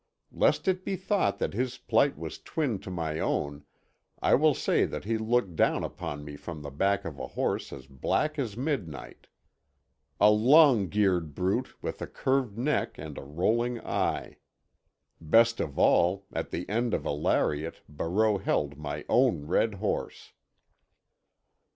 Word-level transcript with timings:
Lest 0.31 0.67
it 0.67 0.83
be 0.83 0.95
thought 0.95 1.37
that 1.37 1.53
his 1.53 1.77
plight 1.77 2.17
was 2.17 2.39
twin 2.39 2.79
to 2.79 2.89
my 2.89 3.19
own, 3.19 3.65
I 4.19 4.33
will 4.33 4.55
say 4.55 4.83
that 4.85 5.03
he 5.03 5.15
looked 5.19 5.55
down 5.55 5.83
upon 5.83 6.25
me 6.25 6.37
from 6.37 6.63
the 6.63 6.71
back 6.71 7.05
of 7.05 7.19
a 7.19 7.27
horse 7.27 7.71
as 7.71 7.85
black 7.85 8.39
as 8.39 8.57
midnight, 8.57 9.27
a 10.19 10.31
long 10.31 10.87
geared 10.89 11.35
brute 11.35 11.75
with 11.83 12.01
a 12.01 12.07
curved 12.07 12.57
neck 12.57 12.97
and 12.97 13.15
a 13.15 13.23
rolling 13.23 13.79
eye. 13.79 14.37
Best 15.21 15.59
of 15.59 15.77
all, 15.77 16.25
at 16.33 16.49
the 16.49 16.67
end 16.67 16.95
of 16.95 17.05
a 17.05 17.11
lariat 17.11 17.81
Barreau 17.87 18.39
held 18.39 18.79
my 18.79 19.05
own 19.07 19.45
red 19.45 19.75
horse. 19.75 20.33